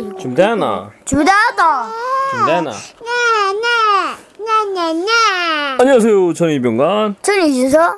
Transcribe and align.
이거. 0.00 0.16
준비하나? 0.18 0.90
주다다. 1.04 1.88
준비하나? 2.30 2.72
나나나나나나. 4.38 5.76
안녕하세요. 5.80 6.32
저는 6.34 6.54
이병관. 6.54 7.16
저는 7.22 7.46
이준서. 7.46 7.96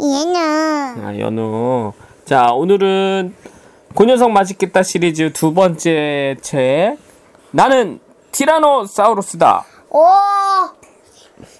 얘는 0.00 0.36
아, 0.36 1.14
연우. 1.18 1.92
자, 2.24 2.52
오늘은 2.52 3.34
고녀석 3.94 4.30
맛있겠다 4.30 4.82
시리즈 4.82 5.32
두 5.32 5.52
번째 5.54 6.36
책. 6.40 6.96
나는 7.50 8.00
티라노사우루스다. 8.32 9.64
오. 9.90 10.04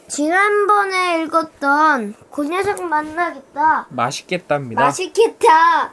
지난번에 0.09 1.23
읽었던 1.23 2.15
그 2.31 2.45
녀석 2.45 2.83
만나겠다. 2.83 3.87
맛있겠답니다. 3.91 4.83
맛있겠다. 4.83 5.93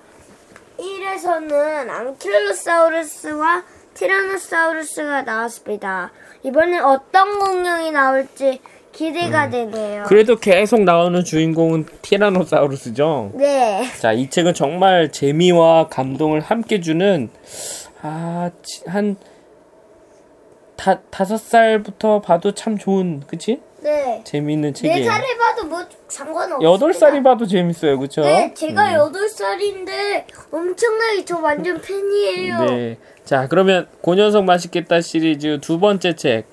1에서는 0.80 1.90
앙킬로사우루스와 1.90 3.64
티라노사우루스가 3.96 5.24
나왔습니다. 5.24 6.12
이번엔 6.44 6.84
어떤 6.84 7.40
공룡이 7.40 7.92
나올지 7.92 8.62
기대가 8.92 9.50
되네요. 9.50 10.04
그래도 10.08 10.38
계속 10.38 10.82
나오는 10.84 11.24
주인공은 11.24 11.86
티라노사우루스죠. 12.02 13.32
네. 13.36 13.84
자, 14.00 14.14
이 14.14 14.30
책은 14.30 14.54
정말 14.54 15.12
재미와 15.12 15.88
감동을 15.90 16.40
함께 16.40 16.80
주는, 16.80 17.30
아, 18.02 18.52
치- 18.62 18.84
한, 18.88 19.18
다, 20.78 21.02
다섯 21.10 21.38
살부터 21.38 22.22
봐도 22.22 22.54
참 22.54 22.78
좋은, 22.78 23.22
그치? 23.28 23.60
네. 23.86 24.22
재미있는 24.24 24.74
네 24.74 24.82
책이에요. 24.82 25.12
살에 25.12 25.38
봐도 25.38 25.66
뭐 25.68 25.80
상관없어요. 26.08 26.68
여덟 26.74 26.92
살이 26.92 27.22
봐도 27.22 27.46
재밌어요, 27.46 28.00
그쵸? 28.00 28.22
네, 28.22 28.52
제가 28.56 28.94
여덟 28.96 29.30
살인데 29.30 30.26
엄청나게 30.52 31.24
저 31.24 31.38
완전 31.40 31.80
팬이에요. 31.80 32.60
네. 32.66 32.98
자, 33.24 33.48
그러면 33.48 33.88
고년석 34.02 34.44
맛있겠다 34.44 35.02
시리즈 35.02 35.60
두 35.62 35.80
번째 35.80 36.16
책. 36.16 36.48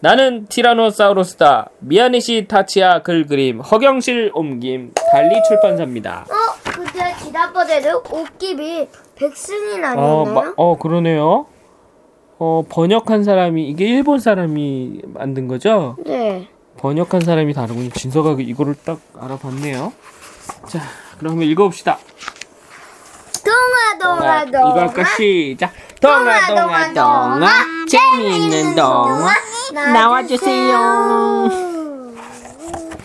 나는 0.00 0.44
티라노사우루스다. 0.48 1.70
미야니시 1.78 2.44
타치야 2.46 3.00
글 3.00 3.26
그림 3.26 3.60
허경실 3.60 4.32
옮김 4.34 4.92
달리 5.10 5.40
출판사입니다. 5.48 6.26
어, 6.28 6.70
근데 6.70 7.14
지난번에는 7.24 7.94
옷깃이 8.10 8.86
백승이 9.14 9.80
어, 9.82 9.86
아니었나요? 9.86 10.24
마- 10.34 10.54
어 10.58 10.76
그러네요. 10.76 11.46
어 12.38 12.64
번역한 12.68 13.24
사람이 13.24 13.66
이게 13.66 13.86
일본 13.86 14.18
사람이 14.20 15.00
만든 15.06 15.48
거죠? 15.48 15.96
네. 16.04 16.46
번역한 16.78 17.22
사람이 17.22 17.54
다르군요. 17.54 17.90
진서가 17.90 18.34
그- 18.36 18.42
이거를 18.42 18.74
딱 18.84 18.98
알아봤네요. 19.18 19.92
자, 20.68 20.80
그러면 21.18 21.42
읽어봅시다. 21.48 21.98
동아 23.44 23.98
동아 24.00 24.44
동아. 24.44 24.70
이거 24.70 24.80
할까 24.80 25.04
시작. 25.16 25.72
동아 26.00 26.46
동아 26.48 26.92
동아 26.92 27.48
재미있는 27.88 28.74
동아 28.74 29.30
나와주세요. 29.92 31.60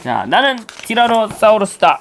자, 0.03 0.25
나는 0.27 0.57
티라노사우루스다. 0.85 1.99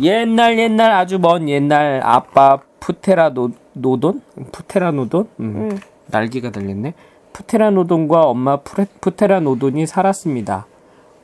옛날 0.00 0.58
옛날 0.58 0.90
아주 0.92 1.18
먼 1.18 1.48
옛날 1.48 2.00
아빠 2.04 2.58
푸테라 2.80 3.30
노 3.30 3.50
노돈 3.72 4.22
푸테라 4.52 4.90
노돈 4.90 5.28
음, 5.40 5.80
날개가 6.08 6.50
달렸네. 6.50 6.94
푸테라 7.34 7.70
노돈과 7.70 8.22
엄마 8.22 8.58
푸레, 8.58 8.86
푸테라 9.00 9.40
노돈이 9.40 9.86
살았습니다. 9.86 10.66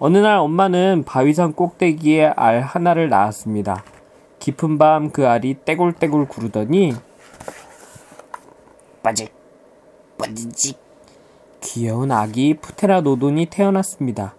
어느 0.00 0.19
날 0.19 0.39
엄마는 0.39 1.05
바위산 1.06 1.53
꼭대기에 1.53 2.33
알 2.36 2.61
하나를 2.61 3.08
낳았습니다. 3.08 3.84
깊은 4.41 4.77
밤 4.77 5.11
그 5.12 5.28
알이 5.28 5.58
떼굴떼굴 5.64 6.27
구르더니 6.27 6.94
빠직 9.05 9.33
빠지직 10.19 10.78
귀여운 11.61 12.11
아기 12.11 12.55
푸테라 12.55 13.03
노돈이 13.03 13.47
태어났습니다. 13.47 14.34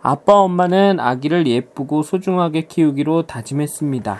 아빠 0.00 0.34
엄마는 0.36 1.00
아기를 1.00 1.46
예쁘고 1.46 2.02
소중하게 2.02 2.62
키우기로 2.62 3.26
다짐했습니다. 3.26 4.18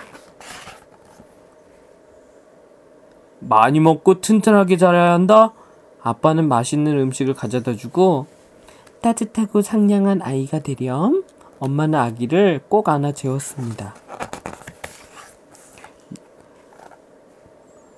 많이 3.38 3.80
먹고 3.80 4.20
튼튼하게 4.20 4.76
자라야 4.76 5.12
한다. 5.14 5.54
아빠는 6.02 6.48
맛있는 6.48 6.98
음식을 6.98 7.34
가져다 7.34 7.74
주고 7.74 8.26
따뜻하고 9.00 9.62
상냥한 9.62 10.22
아이가 10.22 10.60
되렴. 10.60 11.24
엄마는 11.58 11.98
아기를 11.98 12.62
꼭 12.68 12.88
안아 12.88 13.12
재웠습니다. 13.12 13.94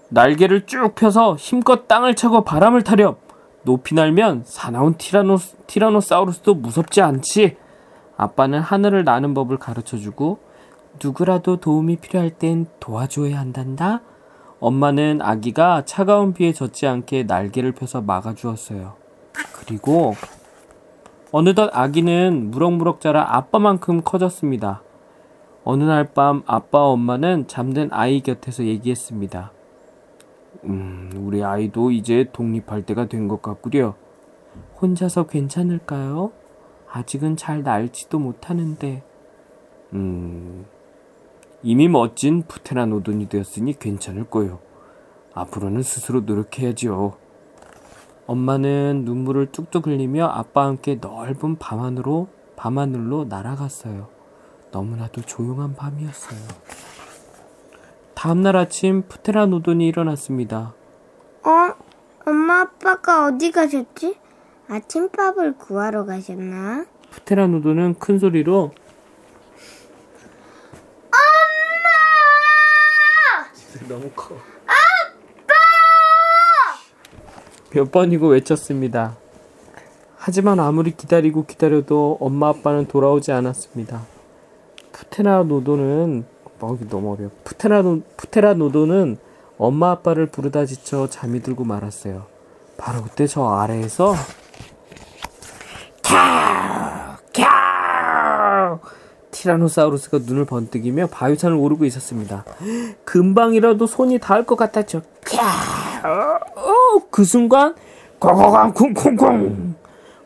날개를 0.09 0.67
쭉 0.67 0.95
펴서 0.95 1.37
힘껏 1.37 1.89
땅을 1.89 2.15
차고 2.15 2.45
바람을 2.45 2.83
타렴. 2.83 3.17
높이 3.63 3.95
날면 3.95 4.43
사나운 4.45 4.95
티라노, 4.99 5.39
티라노사우루스도 5.67 6.55
무섭지 6.55 7.01
않지. 7.01 7.57
아빠는 8.17 8.61
하늘을 8.61 9.05
나는 9.05 9.33
법을 9.35 9.59
가르쳐 9.59 9.97
주고 9.97 10.39
누구라도 11.03 11.57
도움이 11.59 11.97
필요할 11.97 12.31
땐 12.31 12.67
도와줘야 12.79 13.39
한단다. 13.39 14.03
엄마는 14.63 15.21
아기가 15.23 15.85
차가운 15.85 16.33
비에 16.35 16.53
젖지 16.53 16.87
않게 16.87 17.25
날개를 17.25 17.73
펴서 17.73 18.01
막아주었어요. 18.01 18.93
그리고 19.55 20.15
어느덧 21.33 21.69
아기는 21.73 22.53
무럭무럭 22.53 23.01
자라 23.01 23.37
아빠만큼 23.37 24.03
커졌습니다. 24.03 24.81
어느 25.65 25.83
날 25.83 26.05
밤 26.15 26.45
아빠와 26.47 26.91
엄마는 26.91 27.49
잠든 27.49 27.89
아이 27.91 28.21
곁에서 28.21 28.63
얘기했습니다. 28.63 29.51
음, 30.65 31.11
우리 31.17 31.43
아이도 31.43 31.91
이제 31.91 32.29
독립할 32.33 32.83
때가 32.83 33.07
된 33.09 33.27
것 33.27 33.43
같구려. 33.43 33.97
혼자서 34.81 35.27
괜찮을까요? 35.27 36.31
아직은 36.89 37.37
잘 37.37 37.65
날지도 37.65 38.21
못하는데. 38.21 39.03
음, 39.95 40.67
이미 41.63 41.89
멋진 41.89 42.43
푸테라노돈이 42.43 43.29
되었으니 43.29 43.79
괜찮을 43.79 44.29
거요. 44.29 44.61
앞으로는 45.35 45.83
스스로 45.83 46.21
노력해야지요. 46.21 47.17
엄마는 48.27 49.03
눈물을 49.05 49.53
뚝뚝 49.53 49.87
흘리며 49.87 50.27
아빠와 50.27 50.69
함께 50.69 50.99
넓은 51.01 51.57
밤하늘로, 51.59 52.29
밤하늘로 52.57 53.25
날아갔어요. 53.25 54.09
너무나도 54.71 55.23
조용한 55.23 55.75
밤이었어요. 55.75 56.39
다음날 58.15 58.57
아침 58.57 59.03
푸테라 59.09 59.47
노돈이 59.47 59.87
일어났습니다. 59.87 60.75
어? 61.45 61.75
엄마 62.25 62.61
아빠가 62.61 63.27
어디 63.27 63.51
가셨지? 63.51 64.17
아침밥을 64.69 65.59
구하러 65.59 66.05
가셨나? 66.07 66.87
푸테라 67.11 67.49
노돈은 67.49 67.99
큰 67.99 68.19
소리로 68.19 68.73
엄마! 71.11 71.29
너무 73.93 74.11
커. 74.17 74.35
아빠! 74.67 75.53
몇 77.71 77.93
번이고 77.93 78.29
외쳤습니다. 78.29 79.19
하지만 80.17 80.61
아무리 80.61 80.97
기다리고 80.97 81.45
기다려도 81.45 82.17
엄마 82.21 82.49
아빠는 82.49 82.87
돌아오지 82.87 83.33
않았습니다. 83.33 84.07
푸테라노돈은 84.93 86.25
어, 86.61 86.75
이게 86.75 86.89
너무 86.89 87.13
어려워. 87.13 87.31
푸테라 87.45 87.83
노 87.83 88.01
푸테라노돈은 88.17 89.19
엄마 89.59 89.91
아빠를 89.91 90.27
부르다 90.27 90.65
지쳐 90.65 91.09
잠이 91.11 91.43
들고 91.43 91.65
말았어요. 91.65 92.27
바로 92.79 93.03
그때 93.03 93.27
저 93.27 93.47
아래에서 93.47 94.15
캬! 96.03 96.62
티라노사우루스가 99.43 100.21
눈을 100.25 100.45
번뜩이며 100.45 101.09
바위산을 101.09 101.57
오르고 101.57 101.85
있었습니다. 101.87 102.45
금방이라도 103.05 103.87
손이 103.87 104.21
닿을 104.21 104.47
것 104.47 104.55
같았죠. 104.57 105.03
캬! 105.25 105.41
어, 106.05 107.03
그 107.11 107.25
순간 107.25 107.75
콩콩콩 108.21 109.17
쿵쿵쿵 109.17 109.75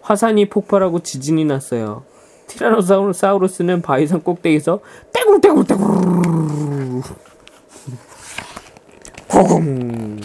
화산이 0.02 0.50
폭발하고 0.50 1.00
지진이 1.00 1.46
났어요. 1.46 2.04
티라노사우루스는 2.46 3.80
바위산 3.82 4.22
꼭대기에서 4.22 4.80
떼굴떼굴떼굴 5.12 5.86
고금 9.28 10.20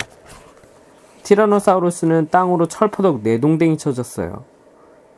티라노사우루스는 1.23 2.27
땅으로 2.29 2.67
철퍼덕 2.67 3.21
내동댕이 3.23 3.77
쳐졌어요. 3.77 4.50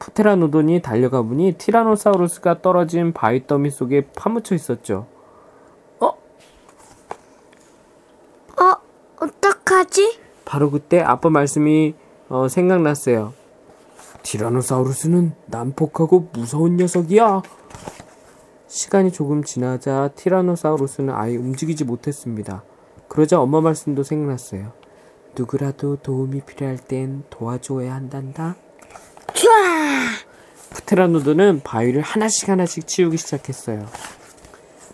푸테라노돈이 0.04 0.82
달려가 0.82 1.22
보니 1.22 1.54
티라노사우루스가 1.54 2.62
떨어진 2.62 3.14
바위 3.14 3.48
더미 3.48 3.70
속에 3.70 4.08
파묻혀 4.08 4.54
있었죠. 4.54 5.08
어? 6.02 6.08
어? 6.08 8.76
어떡하지? 9.22 10.20
바로 10.44 10.72
그때 10.72 11.00
아빠 11.00 11.30
말씀이 11.30 11.96
어, 12.28 12.50
생각났어요. 12.50 13.34
티라노사우루스는 14.24 15.36
난폭하고 15.46 16.32
무서운 16.34 16.76
녀석이야. 16.76 17.42
시간이 18.68 19.14
조금 19.14 19.44
지나자 19.44 20.10
티라노사우루스는 20.16 21.14
아예 21.14 21.38
움직이지 21.38 21.86
못했습니다. 21.86 22.64
그러자 23.08 23.40
엄마 23.40 23.62
말씀도 23.62 24.04
생각났어요. 24.04 24.74
누구라도 25.38 25.96
도움이 25.96 26.42
필요할 26.42 26.78
땐 26.78 27.24
도와줘야 27.30 27.96
한단다. 27.96 28.58
촤! 29.34 29.73
프테라노드는 30.72 31.62
바위를 31.64 32.02
하나씩 32.02 32.50
하나씩 32.50 32.88
치우기 32.88 33.18
시작했어요. 33.18 33.86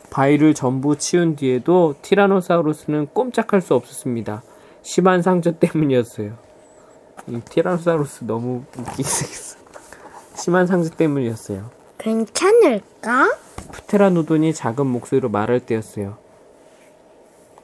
바위를 0.09 0.53
전부 0.53 0.97
치운 0.97 1.35
뒤에도 1.35 1.95
티라노사우루스는 2.01 3.07
꼼짝할 3.13 3.61
수 3.61 3.75
없었습니다. 3.75 4.43
심한 4.81 5.21
상처 5.21 5.51
때문이었어요. 5.51 6.37
이 7.27 7.39
티라노사우루스 7.41 8.25
너무 8.25 8.63
웃기게 8.77 9.03
생겼어. 9.03 9.57
심한 10.35 10.67
상처 10.67 10.89
때문이었어요. 10.89 11.69
괜찮을까? 11.97 13.37
프테라노돈이 13.71 14.53
작은 14.53 14.87
목소리로 14.87 15.29
말할 15.29 15.59
때였어요. 15.59 16.17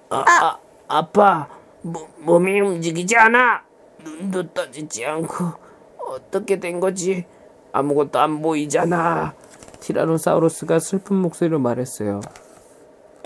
아, 0.10 0.24
아 0.28 0.60
아빠, 0.88 1.48
모, 1.82 2.08
몸이 2.20 2.60
움직이지 2.60 3.16
않아. 3.16 3.64
눈도 4.04 4.54
떠지지 4.54 5.06
않고 5.06 5.65
어떻게 6.08 6.60
된 6.60 6.80
거지? 6.80 7.26
아무것도 7.72 8.20
안 8.20 8.42
보이잖아. 8.42 9.34
티라노사우루스가 9.80 10.80
슬픈 10.80 11.18
목소리로 11.18 11.60
말했어요. 11.60 12.22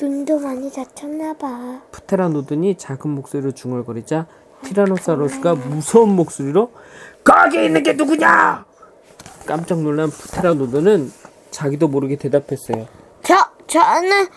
눈도 0.01 0.39
많이 0.39 0.71
다쳤나 0.71 1.33
봐. 1.33 1.81
프테라노돈이 1.91 2.75
작은 2.77 3.09
목소리로 3.11 3.51
중얼거리자 3.51 4.27
티라노사우루스가 4.63 5.55
무서운 5.55 6.15
목소리로 6.15 6.71
거기 7.23 7.65
있는 7.65 7.83
게 7.83 7.93
누구냐? 7.93 8.65
깜짝 9.45 9.81
놀란 9.81 10.09
프테라노돈은 10.09 11.11
자기도 11.51 11.87
모르게 11.87 12.15
대답했어요. 12.15 12.87
저, 13.23 13.35
저는, 13.67 14.27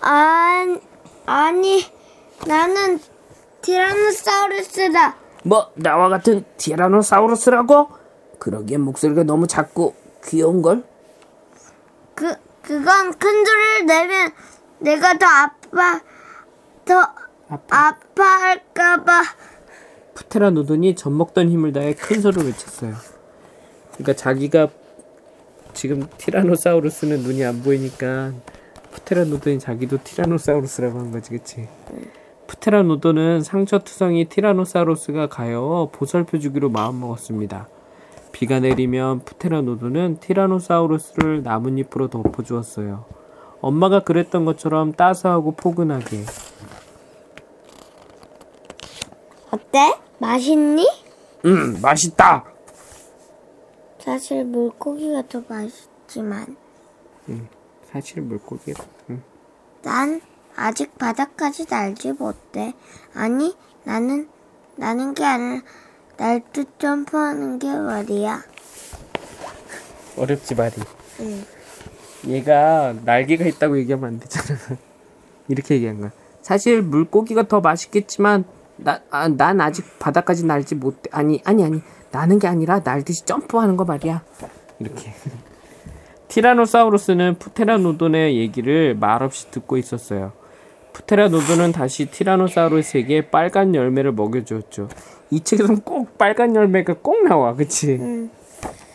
안, 0.00 0.80
아니, 1.26 1.84
나는 2.46 2.98
티라노사우루스다. 3.62 5.21
뭐 5.42 5.70
나와 5.74 6.08
같은 6.08 6.44
티라노사우루스라고? 6.56 7.88
그러기엔 8.38 8.80
목소리가 8.80 9.22
너무 9.24 9.46
작고 9.46 9.94
귀여운 10.24 10.62
걸? 10.62 10.84
그, 12.14 12.34
그건 12.62 13.12
큰 13.18 13.44
소리를 13.44 13.86
내면 13.86 14.30
내가 14.78 15.18
더 15.18 15.26
아파, 15.26 16.00
더 16.84 17.08
아파할까봐. 17.68 19.22
프테라 20.14 20.50
노돈이 20.50 20.94
젖먹던 20.94 21.48
힘을 21.48 21.72
다해 21.72 21.94
큰 21.94 22.20
소리를 22.20 22.46
외쳤어요. 22.46 22.94
그러니까 23.94 24.14
자기가 24.14 24.68
지금 25.72 26.06
티라노사우루스는 26.18 27.20
눈이 27.20 27.44
안 27.44 27.62
보이니까 27.62 28.32
프테라 28.92 29.24
노돈이 29.24 29.58
자기도 29.58 29.98
티라노사우루스라고 30.02 30.98
한 30.98 31.12
거지, 31.12 31.30
그치? 31.30 31.68
프테라노돈은 32.52 33.42
상처투성이 33.42 34.26
티라노사우루스가 34.26 35.28
가여워 35.28 35.88
보살펴 35.90 36.38
주기로 36.38 36.68
마음먹었습니다. 36.68 37.66
비가 38.32 38.60
내리면 38.60 39.20
프테라노돈은 39.20 40.20
티라노사우루스를 40.20 41.42
나뭇잎으로 41.42 42.08
덮어주었어요. 42.08 43.06
엄마가 43.62 44.00
그랬던 44.00 44.44
것처럼 44.44 44.92
따스하고 44.92 45.52
포근하게. 45.52 46.24
어때? 49.50 49.94
맛있니? 50.18 50.86
음, 51.46 51.80
맛있다! 51.80 52.44
사실 53.98 54.44
물고기가 54.44 55.22
더 55.28 55.42
맛있지만 55.48 56.56
사실 57.90 58.20
물고기가. 58.22 58.84
음. 59.10 59.22
난 59.82 60.20
아직 60.56 60.98
바닥까지 60.98 61.66
날지 61.68 62.12
못해. 62.12 62.74
아니, 63.14 63.56
나는 63.84 64.28
나는 64.76 65.14
게 65.14 65.24
아니라 65.24 65.62
날듯 66.16 66.78
점프하는 66.78 67.58
게 67.58 67.74
말이야. 67.74 68.42
어렵지 70.16 70.54
말이. 70.54 70.74
응. 71.20 71.44
얘가 72.28 72.94
날개가 73.04 73.44
있다고 73.46 73.78
얘기하면 73.78 74.08
안 74.08 74.20
되잖아. 74.20 74.58
이렇게 75.48 75.74
얘기한 75.76 76.00
거야. 76.00 76.10
사실 76.40 76.82
물고기가 76.82 77.48
더 77.48 77.60
맛있겠지만 77.60 78.44
나, 78.76 79.00
아, 79.10 79.28
난 79.28 79.60
아직 79.60 79.98
바닥까지 79.98 80.44
날지 80.44 80.76
못해. 80.76 81.10
아니 81.12 81.40
아니 81.44 81.64
아니 81.64 81.82
나는 82.10 82.38
게 82.38 82.46
아니라 82.46 82.80
날듯이 82.84 83.24
점프하는 83.24 83.76
거 83.76 83.84
말이야. 83.84 84.22
이렇게. 84.78 85.12
티라노사우루스는 86.28 87.38
프테라노돈의 87.38 88.38
얘기를 88.38 88.94
말없이 88.94 89.50
듣고 89.50 89.76
있었어요. 89.76 90.32
프테라노돈은 90.92 91.72
다시 91.72 92.06
티라노사우루스에게 92.06 93.30
빨간 93.30 93.74
열매를 93.74 94.12
먹여주었죠. 94.12 94.88
이 95.30 95.40
책에서는 95.40 95.80
꼭 95.80 96.18
빨간 96.18 96.54
열매가 96.54 96.96
꼭 97.02 97.24
나와, 97.24 97.54
그치? 97.54 97.98
응. 98.00 98.30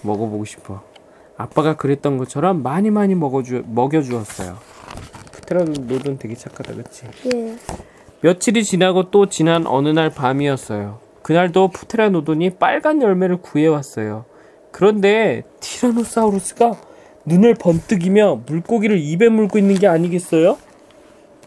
먹어보고 0.04 0.46
싶어. 0.46 0.82
아빠가 1.38 1.76
그랬던 1.76 2.18
것처럼 2.18 2.64
많이 2.64 2.92
많이 2.92 3.16
먹어주, 3.16 3.64
먹여주었어요. 3.68 4.58
프테라노돈 5.32 6.18
되게 6.20 6.36
착하다, 6.36 6.76
그치? 6.76 7.06
예. 7.34 7.56
며칠이 8.22 8.64
지나고 8.64 9.12
또 9.12 9.28
지난 9.28 9.68
어느 9.68 9.90
날 9.90 10.10
밤이었어요. 10.10 11.00
그날도 11.22 11.70
프테라노돈이 11.70 12.52
빨간 12.52 13.02
열매를 13.02 13.38
구해왔어요. 13.38 14.26
그런데 14.72 15.44
티라노사우루스가 15.60 16.76
눈을 17.26 17.56
번뜩이며 17.56 18.44
물고기를 18.48 18.98
입에 19.00 19.30
물고 19.30 19.58
있는 19.58 19.76
게 19.76 19.88
아니겠어요? 19.88 20.58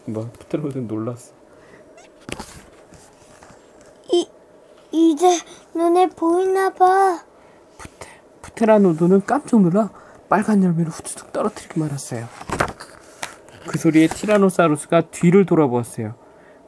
뭐 0.07 0.31
프테라노돈 0.39 0.87
놀랐어. 0.87 1.33
이 4.13 4.29
이제 4.93 5.27
눈에 5.75 6.09
보이나 6.09 6.71
봐. 6.71 7.23
프테, 7.79 8.09
프테라노돈은 8.43 9.23
깜짝 9.27 9.61
놀라 9.61 9.91
빨간 10.29 10.63
열매를 10.65 10.91
후두둑 10.91 11.33
떨어뜨리고 11.33 11.81
말았어요. 11.81 12.27
그 13.69 13.79
소리에 13.79 14.09
티라노사우루스가 14.09 15.03
뒤를 15.11 15.47
돌아보았어요. 15.47 16.15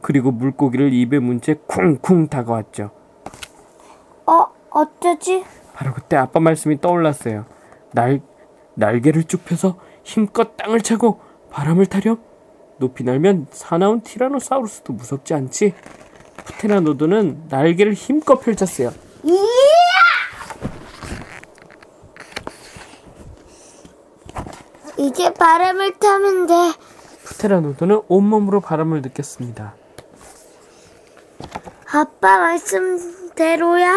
그리고 0.03 0.31
물고기를 0.31 0.93
입에 0.93 1.19
문 1.19 1.41
채 1.41 1.55
쿵쿵 1.67 2.29
다가왔죠. 2.29 2.91
어, 4.27 4.47
어쩌지? 4.71 5.45
바로 5.75 5.93
그때 5.95 6.17
아빠 6.17 6.39
말씀이 6.39 6.81
떠올랐어요. 6.81 7.47
날 7.93 8.21
날개를 8.75 9.25
쭉 9.25 9.45
펴서 9.45 9.79
힘껏 10.05 10.57
땅을 10.57 10.81
차고 10.83 11.21
바람을 11.51 11.87
타렴. 11.87 12.21
높이 12.83 13.05
날면 13.05 13.47
사나운 13.53 14.01
티라노사우루스도 14.01 14.93
무섭지 14.93 15.35
않지? 15.35 15.73
프테라노드는 16.45 17.45
날개를 17.49 17.93
힘껏 17.93 18.41
펼쳤어요. 18.41 18.93
이제 24.99 25.33
바람을 25.33 25.95
타면 25.99 26.47
돼. 26.49 26.55
프테라노드는 27.25 28.03
온몸으로 28.09 28.61
바람을 28.61 29.03
느꼈습니다. 29.03 29.75
아빠 31.93 32.39
말씀대로야. 32.39 33.93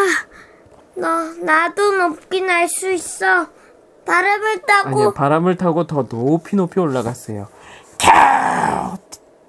너 0.98 1.08
나도 1.44 1.92
높이 1.98 2.42
날 2.42 2.68
수 2.70 2.92
있어. 2.92 3.48
바람을 4.06 4.62
타고 4.62 4.90
아니요, 4.90 5.14
바람을 5.14 5.58
타고 5.58 5.88
더 5.88 6.04
높이 6.08 6.56
높이 6.56 6.80
올라갔어요. 6.80 7.48
캬! 7.98 9.00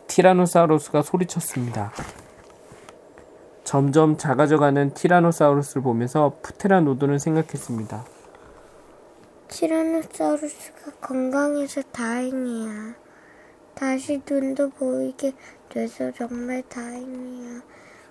티라노사우루스가 0.06 1.02
소리쳤습니다. 1.02 1.92
점점 3.64 4.16
작아져가는 4.16 4.94
티라노사우루스를 4.94 5.82
보면서 5.82 6.36
프테라노드는 6.42 7.18
생각했습니다. 7.18 8.04
티라노사우루스가 9.48 10.92
건강해서 11.00 11.82
다행이야. 11.92 12.94
다시 13.74 14.22
눈도 14.28 14.70
보이게 14.70 15.32
돼서 15.68 16.10
정말 16.12 16.62
다행이야. 16.62 17.60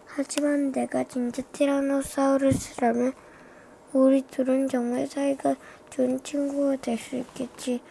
하지만 0.05 0.71
내가 0.71 1.03
진짜 1.05 1.41
티라노사우루스라면 1.51 3.13
우리 3.93 4.21
둘은 4.21 4.67
정말 4.67 5.07
사이가 5.07 5.55
좋은 5.89 6.21
친구가 6.21 6.75
될 6.77 6.97
수 6.97 7.15
있겠지. 7.15 7.81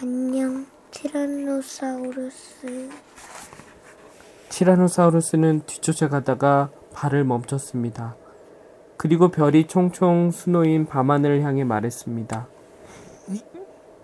안녕, 0.00 0.66
티라노사우루스. 0.92 2.90
티라노사우루스는 4.50 5.62
뒤쫓아가다가 5.66 6.70
발을 6.92 7.24
멈췄습니다. 7.24 8.14
그리고 8.98 9.28
별이 9.28 9.66
총총 9.66 10.30
수놓인 10.30 10.86
밤하늘을 10.86 11.42
향해 11.42 11.64
말했습니다. 11.64 12.46
니, 13.30 13.40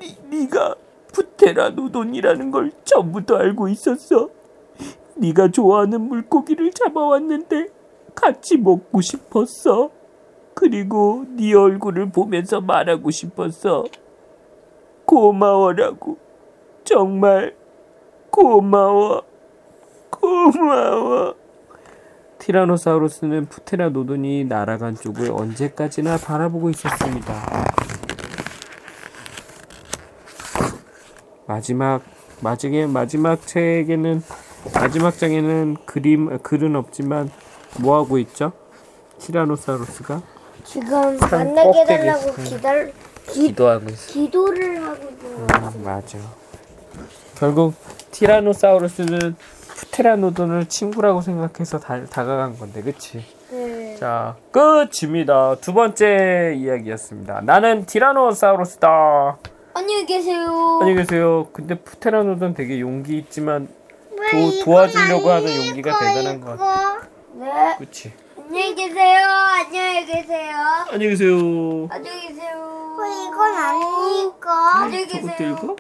니, 0.01 0.17
네가 0.31 0.77
프테라노돈이라는 1.13 2.51
걸 2.51 2.73
전부터 2.85 3.37
알고 3.37 3.69
있었어. 3.69 4.31
네가 5.17 5.51
좋아하는 5.51 6.01
물고기를 6.01 6.73
잡아왔는데 6.73 7.69
같이 8.15 8.57
먹고 8.57 9.03
싶었어. 9.03 9.91
그리고 10.55 11.27
네 11.37 11.53
얼굴을 11.53 12.11
보면서 12.11 12.63
말하고 12.63 13.11
싶었어. 13.11 13.85
고마워라고. 15.05 16.28
정말 16.89 17.55
고마워. 18.31 19.23
고마워. 20.09 21.35
티라노사우루스는 22.39 23.47
푸테라 23.51 23.91
노돈이 23.91 24.45
날아간 24.45 24.97
쪽을 24.97 25.31
언제까지나 25.31 26.17
바라보고 26.17 26.71
있었습니다. 26.71 27.35
마지막 31.47 32.01
마지막에 32.41 32.87
마지막 32.87 33.47
책에는 33.47 34.23
마지막 34.75 35.19
장에는 35.19 35.77
그림 35.85 36.39
글은 36.39 36.75
없지만 36.75 37.31
뭐 37.81 37.99
하고 37.99 38.17
있죠? 38.19 38.53
티라노사우루스가 39.19 40.23
지금 40.65 41.19
산 41.19 41.49
만나게 41.55 41.67
꼭대기 41.67 41.93
해달라고 41.93 42.31
있어요. 42.31 42.45
기다려 42.47 42.87
기, 43.27 43.49
기도하고 43.49 43.91
있어. 43.91 44.13
기도를 44.13 44.83
하고 44.87 45.03
있는. 45.11 45.37
음, 45.37 45.85
맞아. 45.85 46.19
결국 47.39 47.75
티라노사우루스는 48.11 49.37
푸테라노돈을 49.69 50.67
친구라고 50.67 51.21
생각해서 51.21 51.79
다, 51.79 52.05
다가간 52.07 52.59
건데, 52.59 52.83
그치? 52.83 53.25
네. 53.51 53.97
자, 53.97 54.35
끝입니다. 54.51 55.55
두 55.61 55.73
번째 55.73 56.55
이야기였습니다. 56.57 57.43
나는 57.43 57.87
티라노사우루스다. 57.87 59.39
안녕히 59.75 60.05
계세요. 60.05 60.79
안녕히 60.81 60.97
계세요. 60.97 61.47
근데 61.53 61.77
푸테라노돈 61.77 62.55
되게 62.55 62.81
용기 62.81 63.19
있지만 63.19 63.69
왜 64.19 64.31
도, 64.31 64.65
도와주려고 64.65 65.31
하는 65.31 65.69
용기가 65.69 65.93
거, 65.93 65.99
대단한 65.99 66.41
것 66.41 66.59
같아. 66.59 67.03
네. 67.35 67.77
그치? 67.79 68.13
안녕히 68.37 68.75
계세요. 68.75 69.19
안녕히 69.29 70.05
계세요. 70.07 70.57
안녕히 70.91 71.11
계세요. 71.11 71.89
안녕히 71.91 72.29
계세요. 72.29 72.97
왜 72.99 73.09
이건 73.27 74.41
거. 74.41 74.51
안녕히 74.51 75.07
계세요. 75.07 75.77